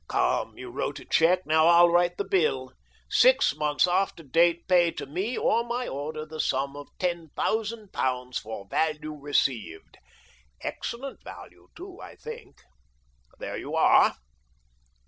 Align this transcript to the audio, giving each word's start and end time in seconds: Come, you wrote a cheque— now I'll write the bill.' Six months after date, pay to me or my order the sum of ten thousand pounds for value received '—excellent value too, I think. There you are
Come, 0.07 0.57
you 0.57 0.71
wrote 0.71 0.99
a 0.99 1.05
cheque— 1.05 1.45
now 1.45 1.67
I'll 1.67 1.87
write 1.87 2.17
the 2.17 2.23
bill.' 2.23 2.73
Six 3.11 3.55
months 3.55 3.85
after 3.87 4.23
date, 4.23 4.67
pay 4.67 4.89
to 4.89 5.05
me 5.05 5.37
or 5.37 5.63
my 5.63 5.87
order 5.87 6.25
the 6.25 6.39
sum 6.39 6.75
of 6.75 6.87
ten 6.97 7.29
thousand 7.35 7.93
pounds 7.93 8.39
for 8.39 8.65
value 8.67 9.13
received 9.13 9.97
'—excellent 10.61 11.23
value 11.23 11.67
too, 11.75 11.99
I 12.01 12.15
think. 12.15 12.63
There 13.37 13.55
you 13.57 13.75
are 13.75 14.15